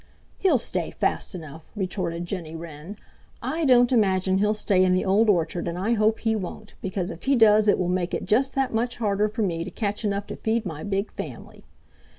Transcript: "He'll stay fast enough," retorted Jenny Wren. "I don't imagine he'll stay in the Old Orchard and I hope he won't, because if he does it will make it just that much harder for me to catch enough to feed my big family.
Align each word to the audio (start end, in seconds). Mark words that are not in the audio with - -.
"He'll 0.39 0.57
stay 0.57 0.89
fast 0.89 1.35
enough," 1.35 1.69
retorted 1.75 2.25
Jenny 2.25 2.55
Wren. 2.55 2.97
"I 3.39 3.65
don't 3.65 3.91
imagine 3.91 4.39
he'll 4.39 4.55
stay 4.55 4.83
in 4.83 4.95
the 4.95 5.05
Old 5.05 5.29
Orchard 5.29 5.67
and 5.67 5.77
I 5.77 5.91
hope 5.93 6.21
he 6.21 6.35
won't, 6.35 6.73
because 6.81 7.11
if 7.11 7.25
he 7.25 7.35
does 7.35 7.67
it 7.67 7.77
will 7.77 7.87
make 7.87 8.15
it 8.15 8.25
just 8.25 8.55
that 8.55 8.73
much 8.73 8.97
harder 8.97 9.29
for 9.29 9.43
me 9.43 9.63
to 9.63 9.69
catch 9.69 10.03
enough 10.03 10.25
to 10.25 10.35
feed 10.35 10.65
my 10.65 10.83
big 10.83 11.11
family. 11.11 11.65